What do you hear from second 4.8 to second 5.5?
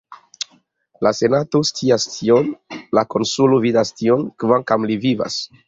li vivas!